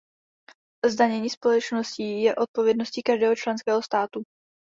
Zdanění 0.91 1.29
společností 1.29 2.21
je 2.21 2.35
odpovědností 2.35 3.01
každého 3.03 3.35
členského 3.35 3.83
státu. 3.83 4.23